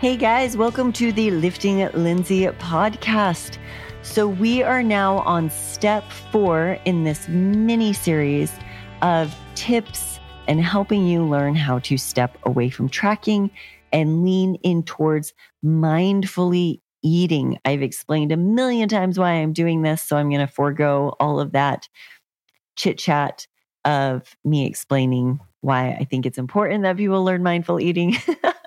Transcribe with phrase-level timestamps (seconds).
[0.00, 3.58] Hey guys, welcome to the Lifting Lindsay podcast.
[4.00, 8.50] So, we are now on step four in this mini series
[9.02, 13.50] of tips and helping you learn how to step away from tracking
[13.92, 17.58] and lean in towards mindfully eating.
[17.66, 21.38] I've explained a million times why I'm doing this, so I'm going to forego all
[21.40, 21.90] of that
[22.74, 23.46] chit chat
[23.84, 28.16] of me explaining why I think it's important that people learn mindful eating.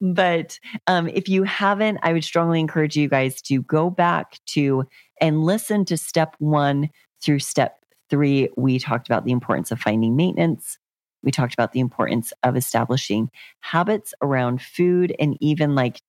[0.00, 4.84] but um, if you haven't, I would strongly encourage you guys to go back to
[5.20, 6.90] and listen to step one
[7.22, 7.78] through step
[8.10, 8.48] three.
[8.56, 10.78] We talked about the importance of finding maintenance.
[11.22, 16.00] We talked about the importance of establishing habits around food and even like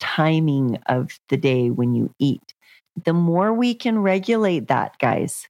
[0.00, 2.54] timing of the day when you eat.
[3.04, 5.48] The more we can regulate that, guys,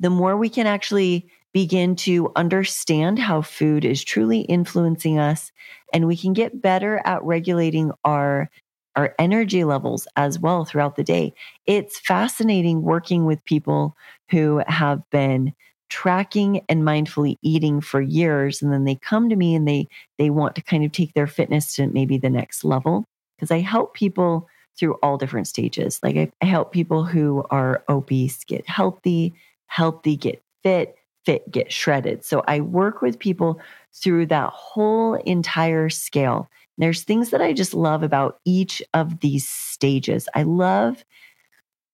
[0.00, 5.52] the more we can actually begin to understand how food is truly influencing us
[5.92, 8.50] and we can get better at regulating our
[8.96, 11.34] our energy levels as well throughout the day.
[11.66, 13.96] It's fascinating working with people
[14.30, 15.52] who have been
[15.88, 19.86] tracking and mindfully eating for years and then they come to me and they
[20.18, 23.04] they want to kind of take their fitness to maybe the next level
[23.36, 26.00] because I help people through all different stages.
[26.02, 29.34] Like I, I help people who are obese get healthy,
[29.66, 32.24] healthy get fit, fit get shredded.
[32.24, 33.60] So I work with people
[33.92, 36.48] through that whole entire scale.
[36.78, 40.28] There's things that I just love about each of these stages.
[40.34, 41.04] I love,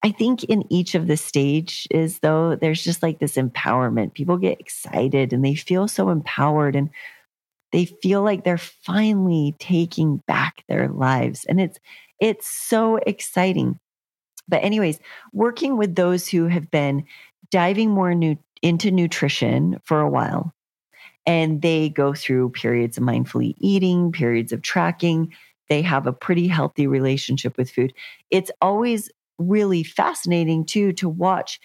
[0.03, 4.14] I think in each of the stages, though, there's just like this empowerment.
[4.14, 6.91] People get excited and they feel so empowered and
[7.73, 11.45] they feel like they're finally taking back their lives.
[11.45, 11.78] And it's
[12.19, 13.78] it's so exciting.
[14.48, 14.98] But anyways,
[15.33, 17.05] working with those who have been
[17.51, 20.53] diving more new, into nutrition for a while,
[21.27, 25.33] and they go through periods of mindfully eating, periods of tracking.
[25.68, 27.92] They have a pretty healthy relationship with food.
[28.30, 31.61] It's always really fascinating too to watch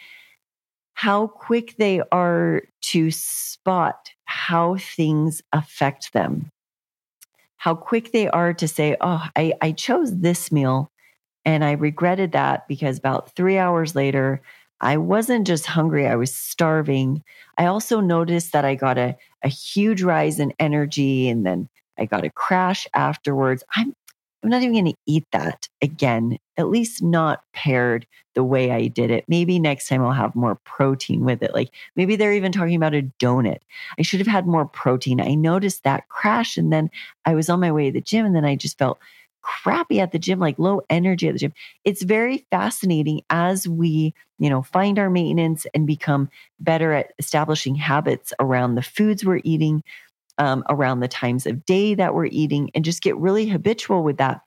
[0.94, 6.50] how quick they are to spot how things affect them.
[7.58, 10.92] How quick they are to say, Oh, I, I chose this meal
[11.44, 14.42] and I regretted that because about three hours later,
[14.86, 17.24] I wasn't just hungry, I was starving.
[17.58, 22.06] I also noticed that I got a, a huge rise in energy and then I
[22.06, 23.64] got a crash afterwards.
[23.76, 23.96] I'm
[24.44, 28.86] I'm not even going to eat that again, at least not paired the way I
[28.86, 29.26] did it.
[29.28, 31.56] Maybe next time I'll have more protein with it.
[31.56, 33.58] Like maybe they're even talking about a donut.
[33.98, 35.20] I should have had more protein.
[35.20, 36.92] I noticed that crash and then
[37.26, 39.00] I was on my way to the gym and then I just felt
[39.46, 41.54] crappy at the gym, like low energy at the gym.
[41.84, 46.30] It's very fascinating as we, you know, find our maintenance and become
[46.60, 49.84] better at establishing habits around the foods we're eating,
[50.38, 54.18] um, around the times of day that we're eating, and just get really habitual with
[54.18, 54.42] that.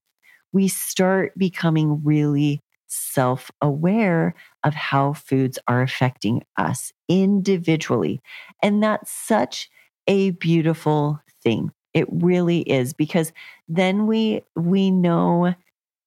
[0.53, 4.34] We start becoming really self aware
[4.65, 8.20] of how foods are affecting us individually.
[8.62, 9.70] And that's such
[10.06, 11.70] a beautiful thing.
[11.98, 13.32] It really is because
[13.69, 15.54] then we we know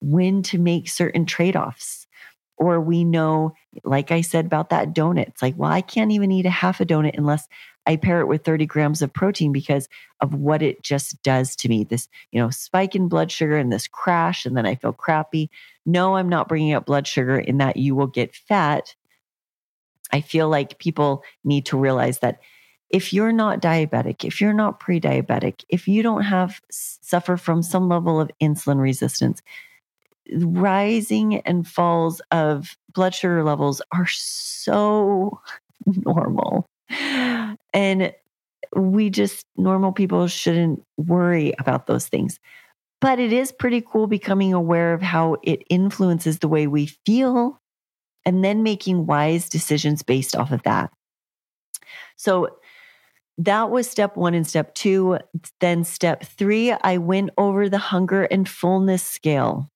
[0.02, 2.08] when to make certain trade-offs
[2.58, 3.54] or we know
[3.84, 6.80] like i said about that donut it's like well i can't even eat a half
[6.80, 7.48] a donut unless
[7.86, 9.88] i pair it with 30 grams of protein because
[10.20, 11.84] of what it just does to me.
[11.84, 15.50] This you know spike in blood sugar and this crash and then i feel crappy.
[15.86, 18.96] No i'm not bringing up blood sugar in that you will get fat.
[20.14, 22.40] I feel like people need to realize that
[22.92, 27.64] if you're not diabetic, if you're not pre diabetic, if you don't have suffer from
[27.64, 29.42] some level of insulin resistance,
[30.34, 35.40] rising and falls of blood sugar levels are so
[35.86, 36.66] normal.
[37.74, 38.14] And
[38.76, 42.40] we just, normal people shouldn't worry about those things.
[43.00, 47.60] But it is pretty cool becoming aware of how it influences the way we feel
[48.26, 50.92] and then making wise decisions based off of that.
[52.16, 52.50] So,
[53.38, 55.18] that was step one and step two.
[55.60, 59.70] Then step three, I went over the hunger and fullness scale.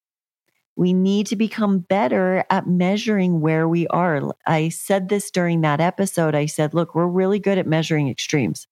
[0.75, 4.33] We need to become better at measuring where we are.
[4.45, 6.35] I said this during that episode.
[6.35, 8.67] I said, look, we're really good at measuring extremes.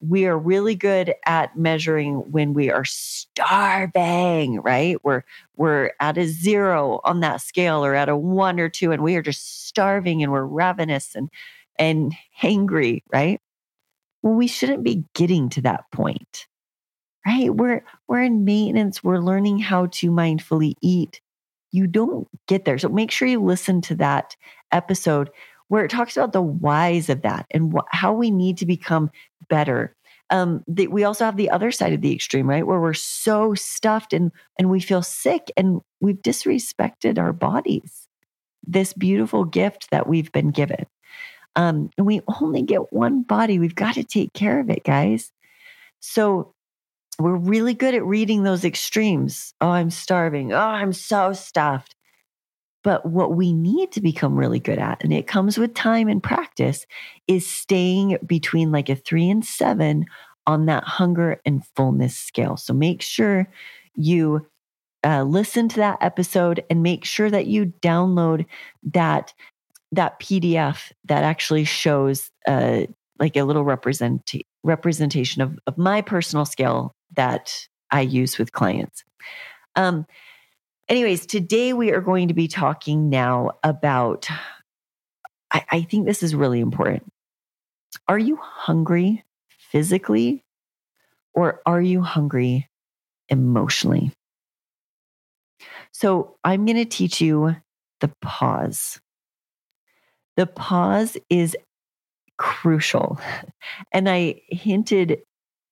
[0.00, 4.96] We are really good at measuring when we are starving, right?
[5.02, 5.24] We're
[5.56, 9.16] we're at a zero on that scale or at a one or two, and we
[9.16, 11.28] are just starving and we're ravenous and
[11.78, 13.40] and hangry, right?
[14.22, 16.46] Well we shouldn't be getting to that point
[17.26, 21.20] right we're we're in maintenance we're learning how to mindfully eat
[21.72, 24.36] you don't get there so make sure you listen to that
[24.72, 25.30] episode
[25.68, 29.10] where it talks about the whys of that and wh- how we need to become
[29.48, 29.94] better
[30.30, 32.66] Um, the, we also have the other side of the extreme, right?
[32.66, 38.08] Where we're so stuffed and and we feel sick and we've disrespected our bodies.
[38.66, 40.86] This beautiful gift that we've been given.
[41.56, 43.58] Um, and we only get one body.
[43.58, 45.32] We've got to take care of it, guys.
[46.00, 46.54] So
[47.18, 49.52] we're really good at reading those extremes.
[49.60, 50.52] Oh, I'm starving.
[50.52, 51.96] Oh, I'm so stuffed.
[52.84, 56.22] But what we need to become really good at, and it comes with time and
[56.22, 56.86] practice,
[57.26, 60.06] is staying between like a three and seven
[60.46, 62.56] on that hunger and fullness scale.
[62.56, 63.48] So make sure
[63.96, 64.46] you
[65.04, 68.46] uh, listen to that episode and make sure that you download
[68.92, 69.34] that
[69.92, 72.82] that PDF that actually shows uh,
[73.18, 74.32] like a little represent
[74.62, 77.52] representation of, of my personal scale that
[77.90, 79.04] I use with clients.
[79.76, 80.06] Um,
[80.88, 84.28] anyways, today we are going to be talking now about,
[85.50, 87.10] I, I think this is really important.
[88.06, 90.44] Are you hungry physically
[91.34, 92.68] or are you hungry
[93.28, 94.12] emotionally?
[95.92, 97.56] So I'm going to teach you
[98.00, 99.00] the pause.
[100.38, 101.56] The pause is
[102.38, 103.20] crucial.
[103.92, 105.18] And I hinted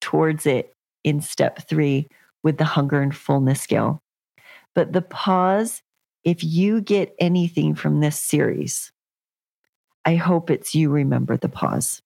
[0.00, 0.74] towards it
[1.04, 2.08] in step three
[2.42, 4.00] with the hunger and fullness scale.
[4.74, 5.82] But the pause,
[6.24, 8.90] if you get anything from this series,
[10.04, 12.02] I hope it's you remember the pause.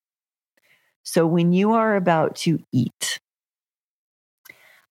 [1.02, 3.20] So when you are about to eat,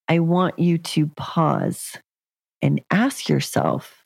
[0.07, 1.95] I want you to pause
[2.63, 4.04] and ask yourself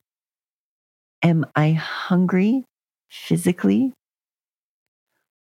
[1.22, 2.66] Am I hungry
[3.14, 3.92] physically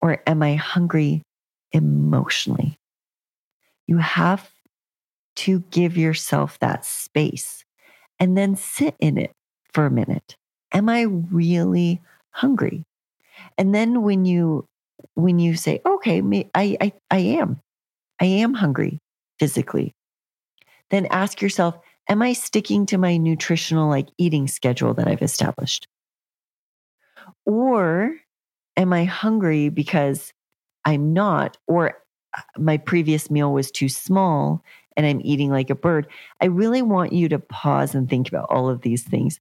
[0.01, 1.21] or am I hungry
[1.73, 2.77] emotionally?
[3.87, 4.49] You have
[5.37, 7.65] to give yourself that space
[8.19, 9.31] and then sit in it
[9.73, 10.35] for a minute.
[10.71, 12.83] Am I really hungry?
[13.57, 14.65] And then when you
[15.13, 16.23] when you say, okay,
[16.55, 17.59] I, I, I am,
[18.19, 18.99] I am hungry
[19.39, 19.93] physically,
[20.89, 21.77] then ask yourself,
[22.09, 25.87] am I sticking to my nutritional like eating schedule that I've established?
[27.47, 28.15] Or
[28.77, 30.33] am I hungry because
[30.85, 31.97] I'm not, or
[32.37, 34.63] uh, my previous meal was too small
[34.97, 36.07] and I'm eating like a bird.
[36.41, 39.39] I really want you to pause and think about all of these things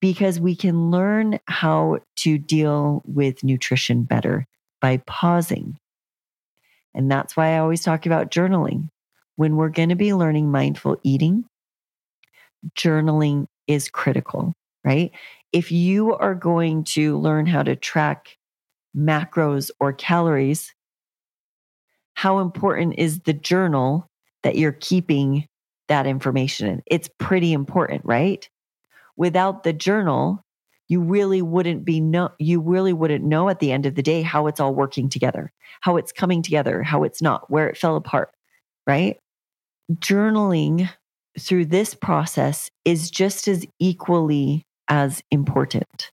[0.00, 4.46] because we can learn how to deal with nutrition better
[4.80, 5.78] by pausing.
[6.94, 8.88] And that's why I always talk about journaling.
[9.36, 11.46] When we're going to be learning mindful eating,
[12.76, 14.52] journaling is critical,
[14.84, 15.12] right?
[15.52, 18.36] If you are going to learn how to track
[18.96, 20.74] macros or calories,
[22.14, 24.08] how important is the journal
[24.42, 25.46] that you're keeping
[25.88, 26.82] that information in.
[26.86, 28.48] It's pretty important, right?
[29.16, 30.44] Without the journal,
[30.88, 34.22] you really wouldn't be know you really wouldn't know at the end of the day
[34.22, 37.96] how it's all working together, how it's coming together, how it's not, where it fell
[37.96, 38.32] apart,
[38.86, 39.18] right?
[39.94, 40.88] Journaling
[41.38, 46.10] through this process is just as equally as important.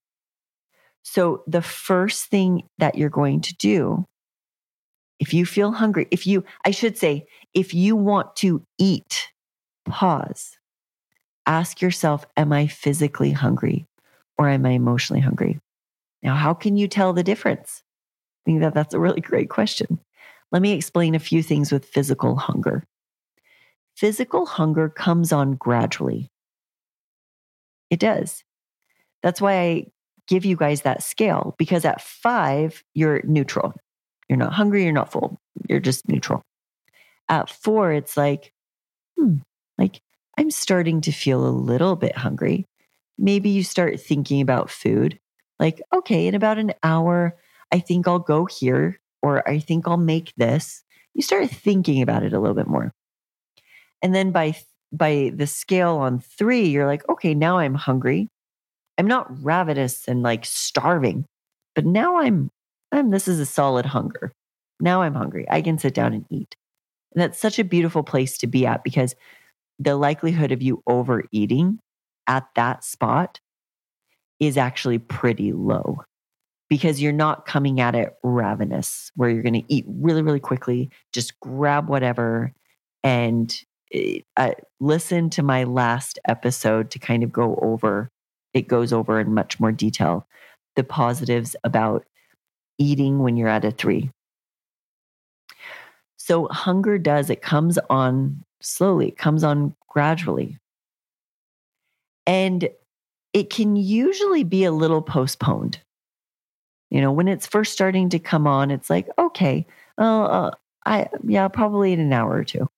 [1.02, 4.06] So the first thing that you're going to do
[5.18, 9.28] if you feel hungry, if you, I should say, if you want to eat,
[9.84, 10.56] pause.
[11.44, 13.86] Ask yourself, am I physically hungry
[14.36, 15.58] or am I emotionally hungry?
[16.22, 17.82] Now, how can you tell the difference?
[18.44, 19.98] I think that that's a really great question.
[20.52, 22.84] Let me explain a few things with physical hunger.
[23.96, 26.30] Physical hunger comes on gradually.
[27.90, 28.44] It does.
[29.22, 29.86] That's why I
[30.28, 33.74] give you guys that scale because at five, you're neutral.
[34.28, 36.42] You're not hungry, you're not full, you're just neutral.
[37.28, 38.52] At four, it's like,
[39.16, 39.36] hmm,
[39.78, 40.02] like
[40.38, 42.66] I'm starting to feel a little bit hungry.
[43.16, 45.18] Maybe you start thinking about food.
[45.58, 47.36] Like, okay, in about an hour,
[47.72, 50.84] I think I'll go here, or I think I'll make this.
[51.14, 52.92] You start thinking about it a little bit more.
[54.02, 54.56] And then by
[54.92, 58.30] by the scale on three, you're like, okay, now I'm hungry.
[58.98, 61.24] I'm not ravenous and like starving,
[61.74, 62.50] but now I'm
[62.92, 64.32] I'm this is a solid hunger.
[64.80, 65.46] Now I'm hungry.
[65.48, 66.56] I can sit down and eat.
[67.14, 69.14] And that's such a beautiful place to be at because
[69.78, 71.78] the likelihood of you overeating
[72.26, 73.40] at that spot
[74.40, 76.02] is actually pretty low
[76.68, 80.90] because you're not coming at it ravenous where you're going to eat really really quickly
[81.12, 82.52] just grab whatever
[83.02, 83.62] and
[84.36, 84.50] uh,
[84.80, 88.10] listen to my last episode to kind of go over
[88.58, 90.26] it goes over in much more detail
[90.76, 92.04] the positives about
[92.78, 94.10] eating when you're at a three.
[96.16, 100.58] So hunger does, it comes on slowly, it comes on gradually.
[102.26, 102.68] And
[103.32, 105.80] it can usually be a little postponed.
[106.90, 109.66] You know, when it's first starting to come on, it's like, okay,
[109.98, 110.50] uh, uh,
[110.86, 112.68] I, yeah, probably in an hour or two.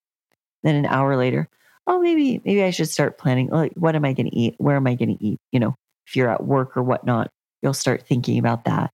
[0.63, 1.49] Then an hour later,
[1.87, 3.49] oh, maybe, maybe I should start planning.
[3.49, 4.55] Like, what am I going to eat?
[4.59, 5.39] Where am I going to eat?
[5.53, 5.75] You know,
[6.07, 7.31] if you're at work or whatnot,
[7.63, 8.91] you'll start thinking about that.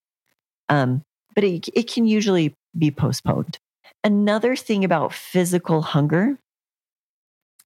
[0.69, 1.02] Um,
[1.35, 3.59] but it, it can usually be postponed.
[4.02, 6.38] Another thing about physical hunger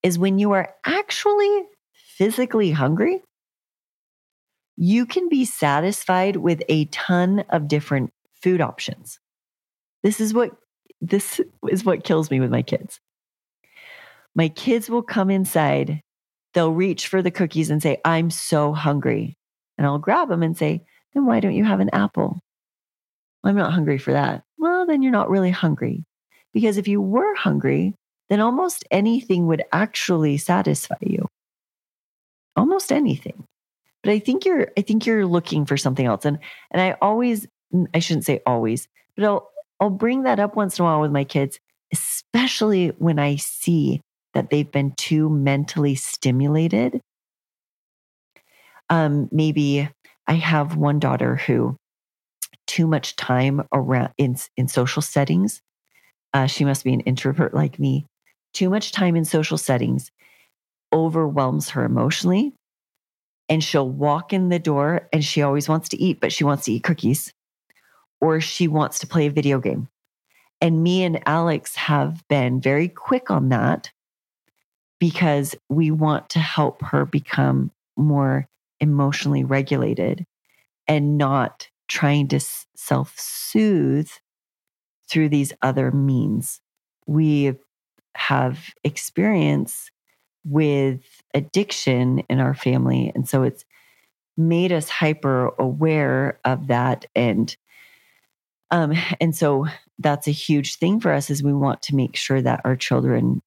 [0.03, 3.23] is when you are actually physically hungry,
[4.77, 8.11] you can be satisfied with a ton of different
[8.43, 9.19] food options.
[10.03, 10.53] This is what
[11.03, 12.99] this is what kills me with my kids.
[14.35, 16.01] My kids will come inside,
[16.55, 19.37] they'll reach for the cookies and say, "I'm so hungry."
[19.77, 20.85] And I'll grab them and say,
[21.15, 22.41] "Then why don't you have an apple?"
[23.43, 24.45] I'm not hungry for that.
[24.59, 26.05] Well, then you're not really hungry.
[26.53, 27.95] Because if you were hungry,
[28.29, 31.27] then almost anything would actually satisfy you.
[32.57, 33.45] Almost anything.
[34.03, 36.25] But I think you're I think you're looking for something else.
[36.25, 36.39] And
[36.71, 37.47] and I always
[37.95, 41.13] I shouldn't say always, but I'll I'll bring that up once in a while with
[41.13, 41.59] my kids,
[41.93, 44.01] especially when I see
[44.35, 47.01] that they've been too mentally stimulated.
[48.89, 49.89] Um, maybe
[50.27, 51.77] I have one daughter who
[52.67, 55.61] too much time around in in social settings.
[56.33, 58.07] Uh, she must be an introvert like me.
[58.55, 60.11] Too much time in social settings
[60.93, 62.53] overwhelms her emotionally.
[63.49, 66.65] And she'll walk in the door and she always wants to eat, but she wants
[66.67, 67.33] to eat cookies
[68.21, 69.89] or she wants to play a video game.
[70.61, 73.91] And me and Alex have been very quick on that
[75.01, 78.47] because we want to help her become more
[78.79, 80.25] emotionally regulated
[80.87, 82.41] and not trying to
[82.77, 84.11] self soothe
[85.09, 86.61] through these other means.
[87.07, 87.57] We
[88.15, 89.91] have experience
[90.45, 91.03] with
[91.35, 93.11] addiction in our family.
[93.15, 93.65] And so it's
[94.37, 97.07] made us hyper aware of that.
[97.15, 97.55] And
[98.71, 99.67] um, and so
[99.99, 103.43] that's a huge thing for us is we want to make sure that our children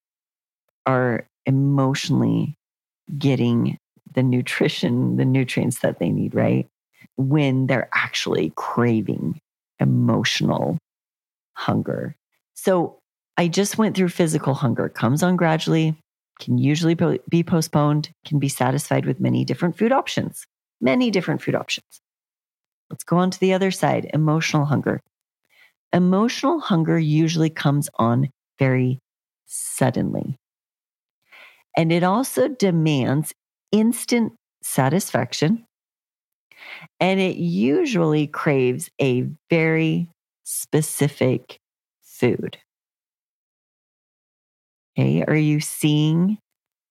[0.86, 2.56] are emotionally
[3.18, 3.78] getting
[4.14, 6.68] the nutrition, the nutrients that they need, right?
[7.18, 9.40] when they're actually craving
[9.80, 10.78] emotional
[11.56, 12.16] hunger.
[12.54, 12.98] So
[13.38, 15.96] I just went through physical hunger, comes on gradually,
[16.40, 16.96] can usually
[17.30, 20.46] be postponed, can be satisfied with many different food options,
[20.82, 21.86] many different food options.
[22.90, 25.02] Let's go on to the other side emotional hunger.
[25.92, 29.00] Emotional hunger usually comes on very
[29.46, 30.38] suddenly.
[31.76, 33.34] And it also demands
[33.72, 35.66] instant satisfaction
[37.00, 40.10] and it usually craves a very
[40.44, 41.60] specific
[42.02, 42.58] food.
[44.98, 46.38] Okay, are you seeing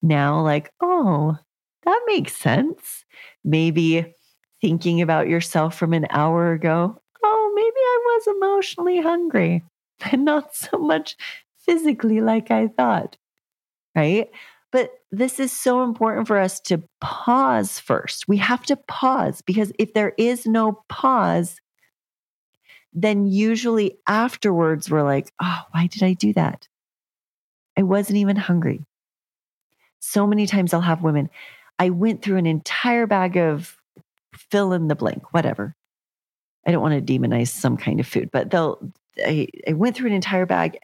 [0.03, 1.39] now, like, oh,
[1.85, 3.05] that makes sense?
[3.45, 4.15] Maybe
[4.61, 9.63] thinking about yourself from an hour ago, oh, maybe I was emotionally hungry
[10.13, 11.17] and not so much
[11.61, 13.17] physically like I thought,
[13.97, 14.31] right?
[14.73, 18.27] But this is so important for us to pause first.
[18.27, 21.61] We have to pause because if there is no pause,
[22.95, 26.69] then usually afterwards we're like, oh, why did I do that?
[27.79, 28.85] I wasn't even hungry.
[30.01, 31.29] So many times I'll have women,
[31.79, 33.77] I went through an entire bag of
[34.35, 35.77] fill in the blank, whatever.
[36.67, 38.79] I don't want to demonize some kind of food, but they'll,
[39.19, 40.79] I, I went through an entire bag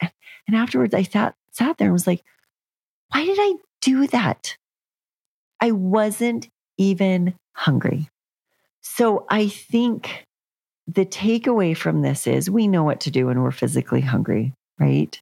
[0.47, 2.23] and afterwards I sat, sat there and was like,
[3.11, 4.55] why did I do that.
[5.59, 8.09] I wasn't even hungry.
[8.81, 10.25] So I think
[10.87, 15.19] the takeaway from this is we know what to do when we're physically hungry, right?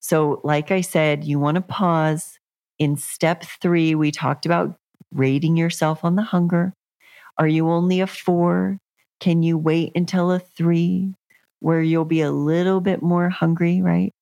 [0.00, 2.38] So, like I said, you want to pause.
[2.78, 4.74] In step three, we talked about
[5.12, 6.72] rating yourself on the hunger.
[7.36, 8.78] Are you only a four?
[9.20, 11.14] Can you wait until a three
[11.60, 14.12] where you'll be a little bit more hungry, right?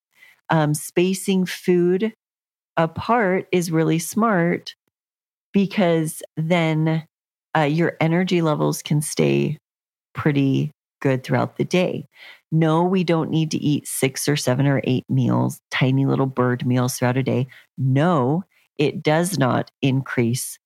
[0.49, 2.13] Um, spacing food
[2.79, 4.73] apart is really smart
[5.51, 7.05] because then
[7.55, 9.57] uh, your energy levels can stay
[10.13, 10.71] pretty
[11.01, 12.07] good throughout the day.
[12.51, 16.65] No, we don't need to eat six or seven or eight meals, tiny little bird
[16.65, 17.47] meals throughout a day.
[17.77, 18.43] No,
[18.77, 20.57] it does not increase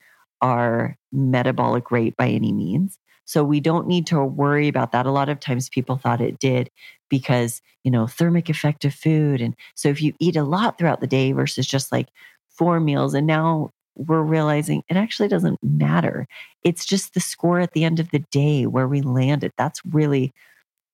[0.41, 2.99] our metabolic rate by any means.
[3.25, 5.05] So we don't need to worry about that.
[5.05, 6.69] A lot of times people thought it did
[7.09, 9.41] because, you know, thermic effect of food.
[9.41, 12.07] And so if you eat a lot throughout the day versus just like
[12.49, 16.27] four meals, and now we're realizing it actually doesn't matter.
[16.63, 19.51] It's just the score at the end of the day where we landed.
[19.57, 20.33] That's really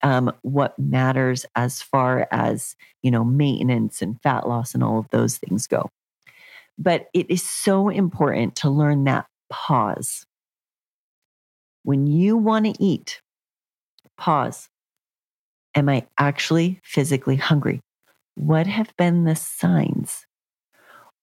[0.02, 5.10] um, what matters as far as you know maintenance and fat loss and all of
[5.12, 5.90] those things go.
[6.78, 10.26] But it is so important to learn that pause
[11.90, 13.20] when you want to eat,
[14.16, 14.70] pause.
[15.74, 17.82] Am I actually physically hungry?
[18.36, 20.26] what have been the signs?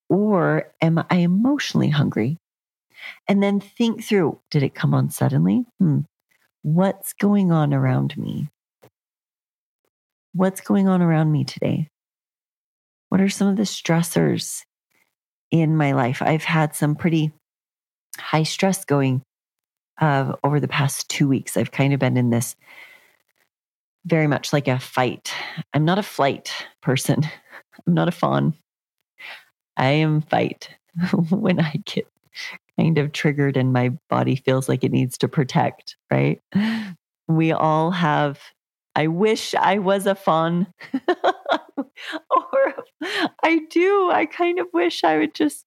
[0.08, 2.38] Or am I emotionally hungry?
[3.28, 5.64] And then think through did it come on suddenly?
[5.78, 6.00] Hmm.
[6.62, 8.49] What's going on around me?
[10.35, 11.88] What's going on around me today?
[13.08, 14.62] What are some of the stressors
[15.52, 16.20] in my life?
[16.20, 17.32] I've had some pretty
[18.18, 19.23] high stress going
[20.00, 21.56] uh, over the past two weeks.
[21.56, 22.56] I've kind of been in this
[24.04, 25.32] very much like a fight.
[25.74, 27.22] I'm not a flight person.
[27.86, 28.54] I'm not a fawn.
[29.76, 30.70] I am fight
[31.30, 32.06] when I get
[32.78, 36.40] kind of triggered and my body feels like it needs to protect, right?
[37.28, 38.40] We all have,
[38.94, 40.66] I wish I was a fawn.
[41.08, 42.74] or
[43.42, 44.10] I do.
[44.12, 45.64] I kind of wish I would just,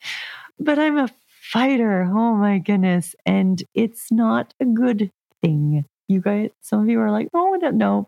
[0.59, 1.09] but I'm a
[1.51, 2.03] fighter.
[2.03, 3.15] Oh my goodness.
[3.25, 5.86] And it's not a good thing.
[6.08, 8.08] You guys, some of you are like, oh, no,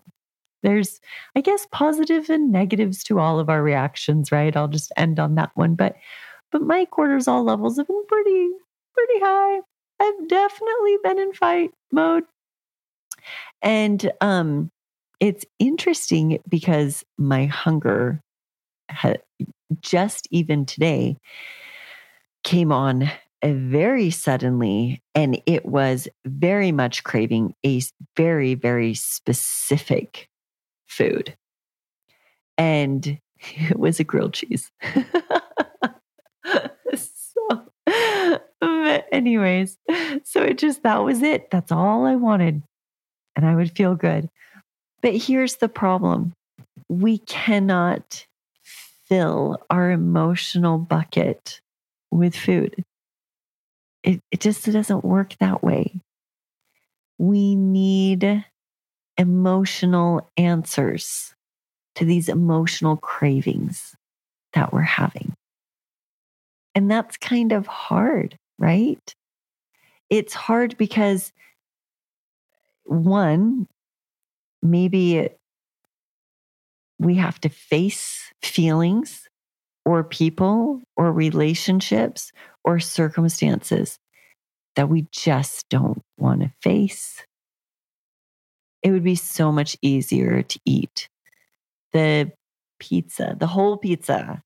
[0.64, 1.02] there's,
[1.36, 4.56] I guess, positive and negatives to all of our reactions, right?
[4.56, 5.76] I'll just end on that one.
[5.76, 5.96] But,
[6.52, 8.50] but my cortisol levels have been pretty,
[8.94, 9.62] pretty high.
[10.00, 12.24] I've definitely been in fight mode.
[13.62, 14.70] And um,
[15.20, 18.20] it's interesting because my hunger
[18.90, 19.22] had
[19.82, 21.18] just even today
[22.44, 23.12] came on
[23.44, 27.82] very suddenly and it was very much craving a
[28.16, 30.30] very very specific
[30.88, 31.36] food.
[32.58, 34.72] And it was a grilled cheese.
[36.94, 37.66] So
[38.60, 39.78] but anyways
[40.24, 41.50] so it just that was it.
[41.50, 42.62] That's all i wanted
[43.36, 44.30] and i would feel good.
[45.02, 46.34] But here's the problem.
[46.90, 48.26] We cannot
[48.64, 51.62] fill our emotional bucket
[52.12, 52.84] with food
[54.04, 56.02] it, it just doesn't work that way.
[57.18, 58.46] We need
[59.18, 61.36] emotional answers
[61.96, 63.96] to these emotional cravings
[64.54, 65.34] that we're having.
[66.74, 69.14] And that's kind of hard, right?
[70.10, 71.32] It's hard because,
[72.86, 73.68] one,
[74.62, 75.30] maybe
[76.98, 79.28] we have to face feelings
[79.86, 82.32] or people or relationships
[82.64, 83.98] or circumstances
[84.76, 87.24] that we just don't want to face.
[88.84, 91.10] It would be so much easier to eat
[91.94, 92.32] the
[92.80, 94.42] pizza, the whole pizza,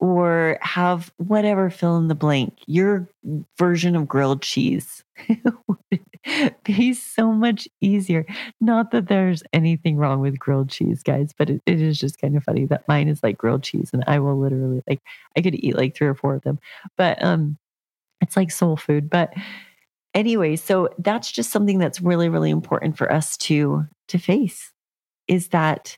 [0.00, 3.08] or have whatever fill in the blank, your
[3.58, 6.00] version of grilled cheese would
[6.64, 8.26] be so much easier.
[8.60, 12.36] Not that there's anything wrong with grilled cheese, guys, but it, it is just kind
[12.36, 15.00] of funny that mine is like grilled cheese and I will literally like
[15.36, 16.58] I could eat like three or four of them.
[16.96, 17.58] But um
[18.20, 19.08] it's like soul food.
[19.08, 19.32] But
[20.14, 24.72] anyway, so that's just something that's really, really important for us to to face
[25.26, 25.96] is that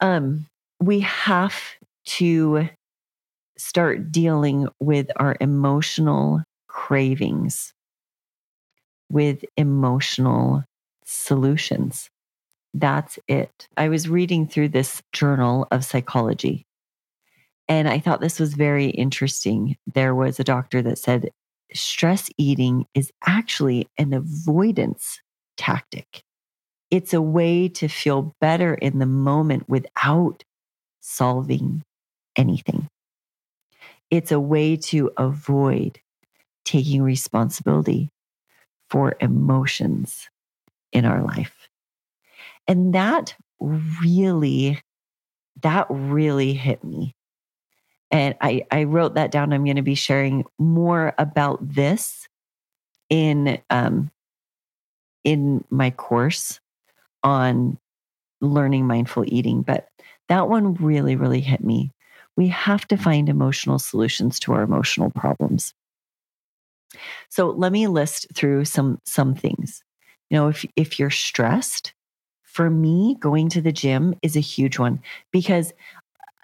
[0.00, 0.46] um
[0.80, 1.56] we have
[2.04, 2.68] to
[3.58, 7.72] start dealing with our emotional cravings
[9.10, 10.64] with emotional
[11.04, 12.10] solutions.
[12.74, 13.68] That's it.
[13.76, 16.66] I was reading through this journal of psychology
[17.68, 19.76] and I thought this was very interesting.
[19.92, 21.30] There was a doctor that said
[21.74, 25.20] stress eating is actually an avoidance
[25.56, 26.22] tactic.
[26.90, 30.44] It's a way to feel better in the moment without
[31.00, 31.82] solving
[32.36, 32.88] anything.
[34.10, 35.98] It's a way to avoid
[36.64, 38.10] taking responsibility
[38.90, 40.28] for emotions
[40.92, 41.68] in our life.
[42.68, 44.80] And that really,
[45.62, 47.16] that really hit me
[48.10, 49.52] and I, I wrote that down.
[49.52, 52.28] I'm going to be sharing more about this
[53.10, 54.10] in um,
[55.24, 56.60] in my course
[57.22, 57.78] on
[58.40, 59.62] learning mindful eating.
[59.62, 59.88] But
[60.28, 61.92] that one really, really hit me.
[62.36, 65.74] We have to find emotional solutions to our emotional problems.
[67.28, 69.82] So let me list through some some things.
[70.30, 71.94] You know, if if you're stressed,
[72.42, 75.00] for me, going to the gym is a huge one
[75.32, 75.72] because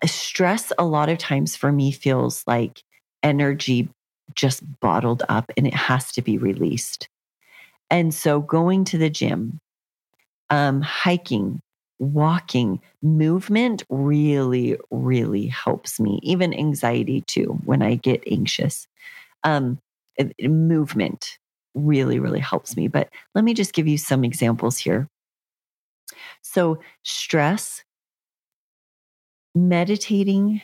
[0.07, 2.83] stress a lot of times for me feels like
[3.23, 3.89] energy
[4.35, 7.09] just bottled up and it has to be released.
[7.91, 9.61] And so going to the gym,
[10.51, 11.61] um, hiking,
[11.99, 16.21] walking, movement really, really helps me.
[16.23, 18.87] Even anxiety too, when I get anxious.
[19.45, 19.79] Um,
[20.21, 21.39] Uh, uh, movement
[21.75, 22.89] really, really helps me.
[22.89, 25.09] But let me just give you some examples here.
[26.43, 27.83] So, stress
[29.55, 30.63] meditating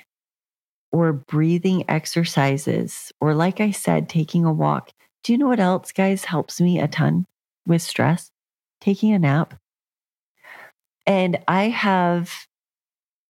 [0.90, 4.90] or breathing exercises, or like I said, taking a walk.
[5.22, 7.26] Do you know what else, guys, helps me a ton
[7.66, 8.30] with stress?
[8.80, 9.54] Taking a nap.
[11.06, 12.46] And I have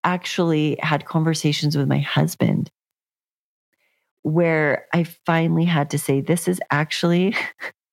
[0.04, 2.70] actually had conversations with my husband
[4.28, 7.34] where I finally had to say, this is actually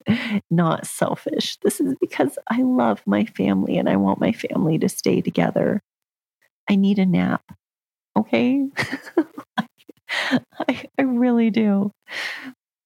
[0.51, 1.57] not selfish.
[1.61, 5.81] This is because I love my family and I want my family to stay together.
[6.69, 7.43] I need a nap.
[8.17, 8.67] Okay.
[10.09, 11.91] I, I really do.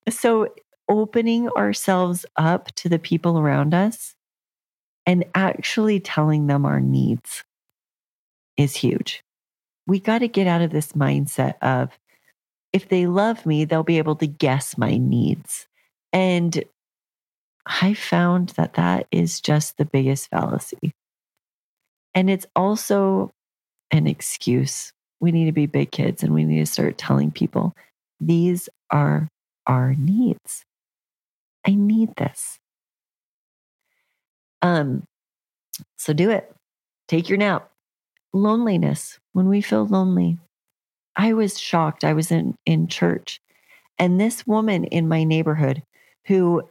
[0.10, 0.54] So,
[0.88, 4.16] opening ourselves up to the people around us
[5.06, 7.44] and actually telling them our needs
[8.58, 9.24] is huge.
[9.86, 11.98] We got to get out of this mindset of
[12.74, 15.68] if they love me, they'll be able to guess my needs.
[16.14, 16.64] And
[17.66, 20.92] I found that that is just the biggest fallacy.
[22.16, 23.32] And it's also
[23.92, 24.92] an excuse.
[25.20, 27.74] We need to be big kids and we need to start telling people
[28.20, 29.28] these are
[29.68, 30.64] our needs.
[31.66, 32.58] I need this.
[34.62, 35.04] Um,
[35.98, 36.54] so do it.
[37.08, 37.70] Take your nap.
[38.34, 39.20] Loneliness.
[39.34, 40.38] When we feel lonely,
[41.20, 42.06] I was shocked.
[42.06, 43.42] I was in, in church,
[43.98, 45.84] and this woman in my neighborhood
[46.28, 46.64] who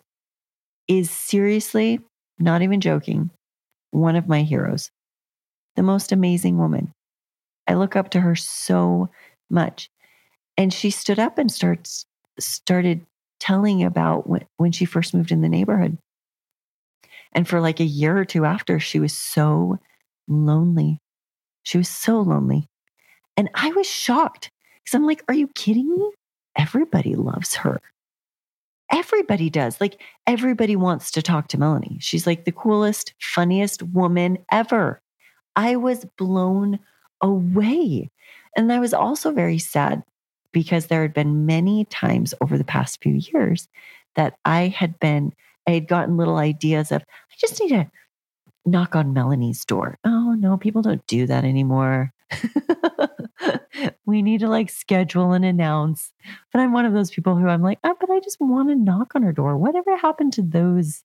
[0.88, 2.00] is seriously,
[2.38, 3.28] not even joking,
[3.90, 4.90] one of my heroes,
[5.76, 6.92] the most amazing woman.
[7.66, 9.11] I look up to her so
[9.50, 9.90] much.
[10.56, 12.06] And she stood up and starts
[12.38, 13.04] started
[13.40, 15.98] telling about when, when she first moved in the neighborhood.
[17.32, 19.78] And for like a year or two after, she was so
[20.26, 21.00] lonely.
[21.64, 22.66] She was so lonely.
[23.38, 24.51] And I was shocked
[24.83, 26.11] because I'm like, are you kidding me?
[26.59, 27.81] Everybody loves her.
[28.90, 29.81] Everybody does.
[29.81, 31.98] Like, everybody wants to talk to Melanie.
[32.01, 35.01] She's like the coolest, funniest woman ever.
[35.55, 36.81] I was blown
[37.20, 38.11] away.
[38.57, 40.03] And I was also very sad
[40.51, 43.68] because there had been many times over the past few years
[44.16, 45.33] that I had been,
[45.64, 47.88] I had gotten little ideas of, I just need to
[48.70, 49.98] knock on Melanie's door.
[50.04, 52.12] Oh, no, people don't do that anymore.
[54.07, 56.12] we need to like schedule and announce.
[56.52, 58.76] But I'm one of those people who I'm like, oh, but I just want to
[58.76, 59.57] knock on her door.
[59.57, 61.02] Whatever happened to those?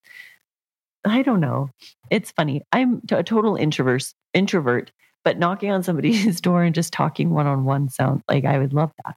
[1.04, 1.70] I don't know.
[2.10, 2.62] It's funny.
[2.72, 4.92] I'm a total introvert, introvert,
[5.24, 8.72] but knocking on somebody's door and just talking one on one sounds like I would
[8.72, 9.16] love that.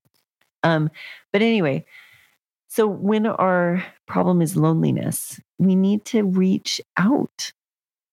[0.64, 0.90] Um,
[1.32, 1.86] but anyway,
[2.68, 7.52] so when our problem is loneliness, we need to reach out.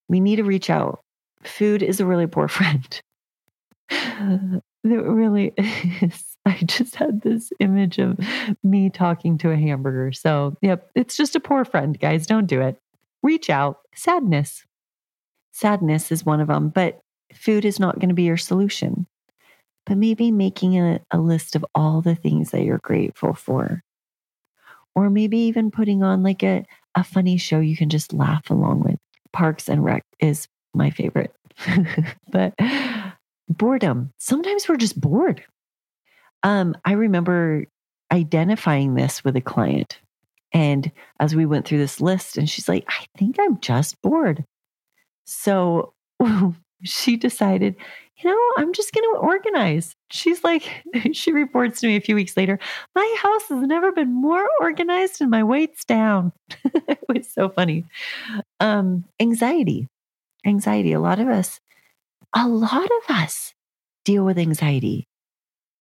[0.09, 1.01] We need to reach out.
[1.43, 3.01] Food is a really poor friend.
[3.91, 5.53] it really
[6.01, 6.25] is.
[6.47, 8.19] I just had this image of
[8.63, 10.13] me talking to a hamburger.
[10.13, 12.27] So, yep, it's just a poor friend, guys.
[12.27, 12.79] Don't do it.
[13.23, 13.79] Reach out.
[13.95, 14.65] Sadness.
[15.53, 17.01] Sadness is one of them, but
[17.33, 19.07] food is not going to be your solution
[19.87, 23.83] but maybe making a, a list of all the things that you're grateful for.
[24.95, 26.65] Or maybe even putting on like a,
[26.95, 28.99] a funny show you can just laugh along with.
[29.35, 31.35] Parks and Rec is my favorite.
[32.31, 32.55] but
[33.49, 34.13] boredom.
[34.19, 35.45] Sometimes we're just bored.
[36.43, 37.67] Um, I remember
[38.13, 40.01] identifying this with a client.
[40.53, 44.45] And as we went through this list, and she's like, I think I'm just bored.
[45.25, 45.95] So
[46.85, 47.77] she decided,
[48.25, 49.95] you know, I'm just going to organize.
[50.11, 50.83] She's like,
[51.13, 52.59] she reports to me a few weeks later,
[52.95, 56.33] my house has never been more organized and my weight's down.
[56.65, 57.85] it was so funny.
[58.61, 59.89] Um, anxiety,
[60.47, 60.93] anxiety.
[60.93, 61.61] A lot of us,
[62.35, 63.53] a lot of us
[64.05, 65.07] deal with anxiety.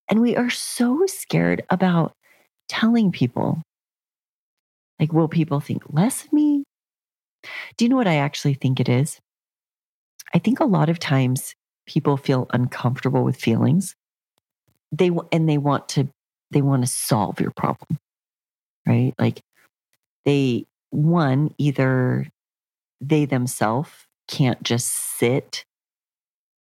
[0.10, 2.14] And we are so scared about
[2.68, 3.62] telling people.
[5.00, 6.64] Like, will people think less of me?
[7.78, 9.20] Do you know what I actually think it is?
[10.34, 13.96] I think a lot of times people feel uncomfortable with feelings.
[14.92, 16.10] They and they want to
[16.52, 18.00] they want to solve your problem.
[18.86, 19.14] Right?
[19.18, 19.42] Like
[20.26, 22.28] they one either
[23.02, 23.92] they themselves
[24.28, 25.66] can't just sit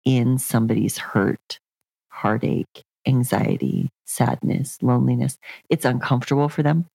[0.05, 1.59] in somebody's hurt,
[2.09, 5.39] heartache, anxiety, sadness, loneliness.
[5.69, 6.87] It's uncomfortable for them.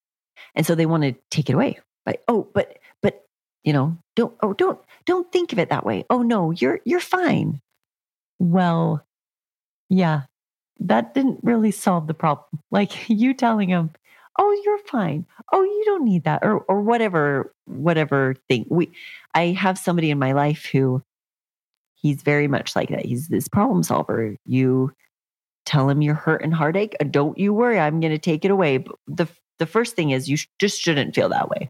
[0.55, 1.79] And so they want to take it away.
[2.05, 3.25] By, oh, but but
[3.63, 6.05] you know, don't oh don't don't think of it that way.
[6.09, 7.61] Oh no, you're you're fine.
[8.39, 9.05] Well,
[9.89, 10.23] yeah,
[10.79, 12.45] that didn't really solve the problem.
[12.71, 13.91] Like you telling him,
[14.39, 15.25] "Oh, you're fine.
[15.53, 18.65] Oh, you don't need that," or or whatever whatever thing.
[18.69, 18.91] We,
[19.35, 21.03] I have somebody in my life who
[21.95, 23.05] he's very much like that.
[23.05, 24.35] He's this problem solver.
[24.45, 24.91] You
[25.65, 26.95] tell him you're hurt and heartache.
[27.11, 28.77] Don't you worry, I'm going to take it away.
[28.79, 29.27] But the
[29.59, 31.69] the first thing is you sh- just shouldn't feel that way.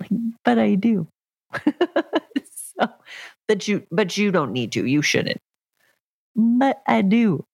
[0.00, 0.10] Like,
[0.44, 1.08] but I do.
[2.76, 2.88] so,
[3.64, 4.86] you but you don't need to.
[4.86, 5.40] You shouldn't
[6.36, 7.44] but I do.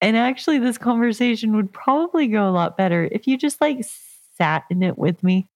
[0.00, 3.84] And actually, this conversation would probably go a lot better if you just like
[4.36, 5.48] sat in it with me.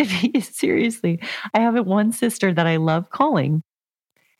[0.40, 1.20] Seriously,
[1.54, 3.62] I have one sister that I love calling.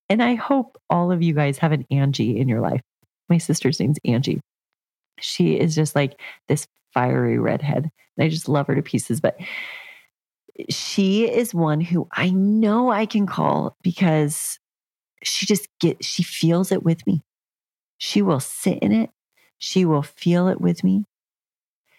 [0.08, 2.80] And I hope all of you guys have an Angie in your life.
[3.28, 4.40] my sister's name's Angie.
[5.20, 7.90] She is just like this fiery redhead.
[8.16, 9.20] And I just love her to pieces.
[9.20, 9.36] But
[10.68, 14.58] she is one who I know I can call because
[15.26, 17.22] she just get she feels it with me.
[17.98, 19.10] She will sit in it.
[19.58, 21.04] She will feel it with me.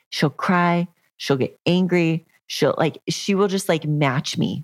[0.10, 0.88] She'll cry.
[1.18, 2.26] She'll get angry.
[2.46, 4.64] She'll like, she will just like match me.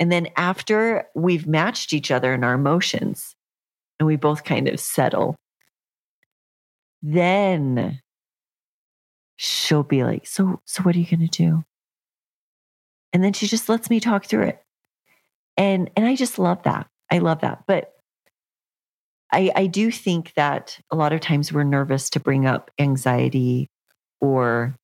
[0.00, 3.36] And then after we've matched each other in our emotions
[4.00, 5.36] and we both kind of settle,
[7.02, 8.00] then
[9.36, 11.64] she'll be like, So, so what are you going to do?
[13.12, 14.62] And then she just lets me talk through it.
[15.56, 16.88] And, and I just love that.
[17.12, 17.64] I love that.
[17.66, 17.92] But
[19.30, 23.68] I, I do think that a lot of times we're nervous to bring up anxiety
[24.20, 24.74] or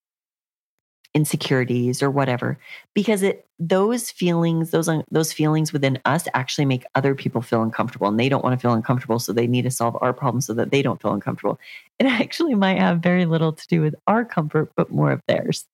[1.15, 2.59] insecurities or whatever
[2.93, 8.07] because it those feelings those those feelings within us actually make other people feel uncomfortable
[8.07, 10.53] and they don't want to feel uncomfortable so they need to solve our problems so
[10.53, 11.59] that they don't feel uncomfortable
[11.97, 15.65] it actually might have very little to do with our comfort but more of theirs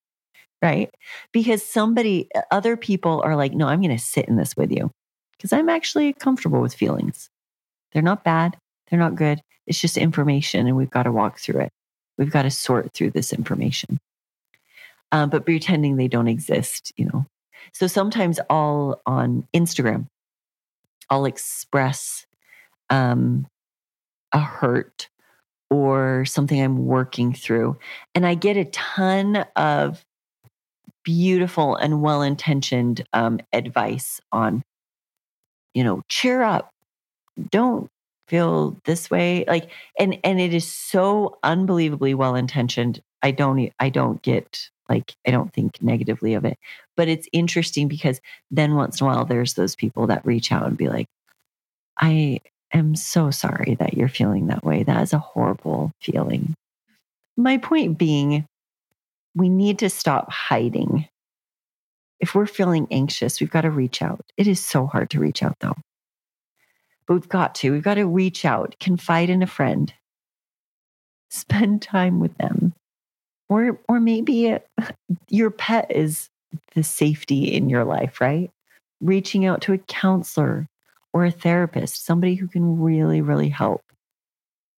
[0.62, 0.90] right
[1.34, 4.90] because somebody other people are like no i'm going to sit in this with you
[5.46, 7.30] because i'm actually comfortable with feelings.
[7.94, 8.58] They're not bad
[8.90, 11.72] they're not good it's just information and we've got to walk through it.
[12.18, 14.00] We've got to sort through this information.
[15.12, 17.26] Um, but pretending they don't exist, you know.
[17.74, 20.08] So sometimes I'll on Instagram,
[21.10, 22.26] I'll express
[22.90, 23.48] um,
[24.32, 25.10] a hurt
[25.70, 27.78] or something I'm working through,
[28.14, 30.06] and I get a ton of
[31.04, 34.64] beautiful and well intentioned um, advice on,
[35.76, 36.72] you know, cheer up,
[37.52, 37.90] don't
[38.28, 39.46] feel this way.
[39.48, 45.16] Like and and it is so unbelievably well intentioned i don't i don't get like
[45.28, 46.58] i don't think negatively of it.
[46.98, 50.66] But it's interesting because then once in a while there's those people that reach out
[50.66, 51.08] and be like
[52.00, 52.40] i
[52.74, 54.84] am so sorry that you're feeling that way.
[54.84, 56.56] That is a horrible feeling.
[57.38, 58.46] My point being
[59.36, 61.08] we need to stop hiding
[62.20, 64.26] if we're feeling anxious we've got to reach out.
[64.38, 65.76] It is so hard to reach out though.
[67.08, 67.72] But we've got to.
[67.72, 69.94] We've got to reach out confide in a friend.
[71.30, 72.74] Spend time with them.
[73.50, 74.58] Or or maybe
[75.30, 76.30] your pet is
[76.74, 78.50] the safety in your life right?
[79.02, 80.68] Reaching out to a counselor
[81.14, 83.82] or a therapist somebody who can really really help.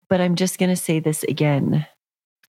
[0.09, 1.87] But i'm just going to say this again.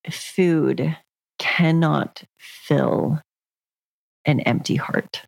[0.10, 0.96] Food
[1.38, 3.22] cannot fill
[4.28, 5.24] an empty heart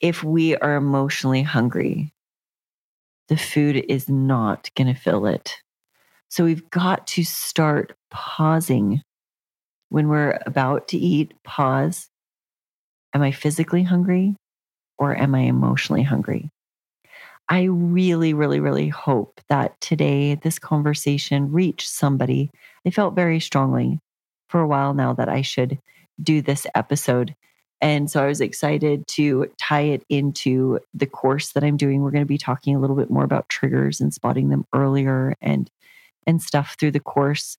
[0.00, 2.12] if we are emotionally hungry
[3.26, 5.56] the food is not going to fill it
[6.28, 9.02] so we've got to start pausing
[9.88, 12.08] when we're about to eat, pause.
[13.14, 14.36] Am I physically hungry
[14.98, 16.50] or am I emotionally hungry?
[17.48, 22.50] I really, really, really hope that today this conversation reached somebody.
[22.86, 24.00] I felt very strongly
[24.50, 25.78] for a while now that I should
[26.22, 27.34] do this episode.
[27.80, 32.02] And so I was excited to tie it into the course that I'm doing.
[32.02, 35.34] We're going to be talking a little bit more about triggers and spotting them earlier
[35.40, 35.70] and
[36.26, 37.56] and stuff through the course.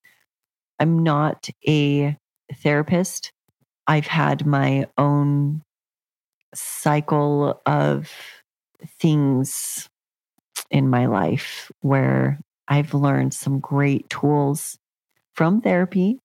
[0.79, 2.17] I'm not a
[2.53, 3.31] therapist.
[3.87, 5.63] I've had my own
[6.53, 8.11] cycle of
[8.99, 9.89] things
[10.69, 14.77] in my life where I've learned some great tools
[15.33, 16.19] from therapy.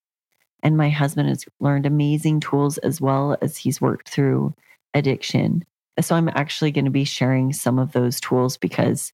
[0.64, 4.54] And my husband has learned amazing tools as well as he's worked through
[4.94, 5.62] addiction.
[6.00, 9.12] So I'm actually going to be sharing some of those tools because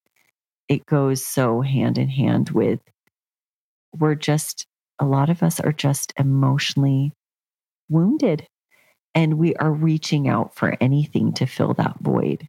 [0.68, 2.80] it goes so hand in hand with
[3.98, 4.66] we're just
[5.00, 7.12] a lot of us are just emotionally
[7.88, 8.46] wounded
[9.14, 12.48] and we are reaching out for anything to fill that void.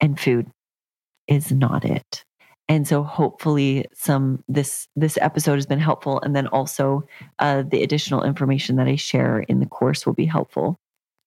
[0.00, 0.50] And food
[1.26, 2.24] is not it.
[2.68, 7.02] And so hopefully some this this episode has been helpful and then also
[7.38, 10.76] uh, the additional information that I share in the course will be helpful.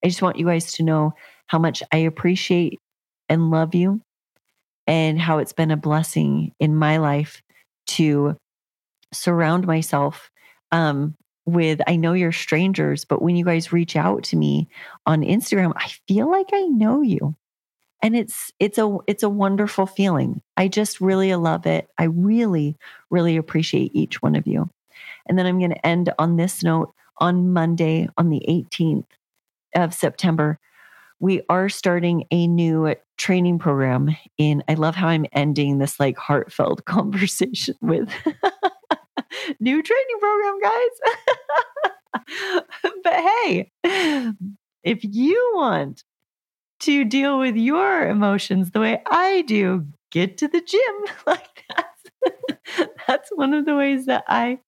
[0.03, 1.13] I just want you guys to know
[1.47, 2.79] how much I appreciate
[3.27, 4.01] and love you
[4.87, 7.41] and how it's been a blessing in my life
[7.87, 8.35] to
[9.13, 10.29] surround myself
[10.71, 14.67] um, with I know you're strangers, but when you guys reach out to me
[15.05, 17.35] on Instagram, I feel like I know you.
[18.01, 20.41] And it's it's a it's a wonderful feeling.
[20.57, 21.87] I just really love it.
[21.97, 22.77] I really
[23.09, 24.69] really appreciate each one of you.
[25.27, 29.05] And then I'm going to end on this note on Monday on the 18th
[29.75, 30.59] of September.
[31.19, 36.17] We are starting a new training program in I love how I'm ending this like
[36.17, 38.09] heartfelt conversation with
[39.59, 40.89] new training program, guys.
[43.03, 43.71] but hey,
[44.83, 46.03] if you want
[46.81, 51.15] to deal with your emotions the way I do, get to the gym.
[51.25, 51.91] Like that's
[53.07, 54.59] that's one of the ways that I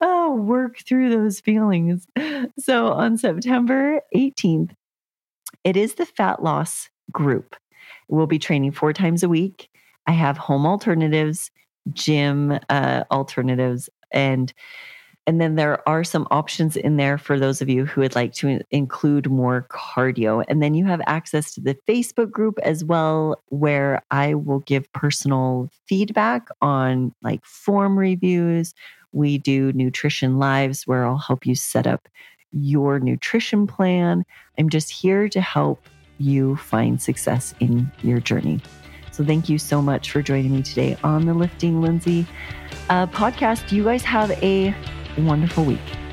[0.00, 2.06] oh, work through those feelings.
[2.58, 4.72] So on September 18th,
[5.64, 7.56] it is the fat loss group.
[8.08, 9.68] We'll be training four times a week.
[10.06, 11.50] I have home alternatives,
[11.92, 14.52] gym uh, alternatives, and
[15.26, 18.32] and then there are some options in there for those of you who would like
[18.34, 20.44] to include more cardio.
[20.46, 24.90] And then you have access to the Facebook group as well, where I will give
[24.92, 28.72] personal feedback on like form reviews.
[29.10, 32.08] We do nutrition lives where I'll help you set up
[32.52, 34.24] your nutrition plan.
[34.58, 38.60] I'm just here to help you find success in your journey.
[39.10, 42.26] So thank you so much for joining me today on the Lifting Lindsay
[42.90, 43.72] uh, podcast.
[43.72, 44.74] You guys have a
[45.22, 46.05] wonderful week.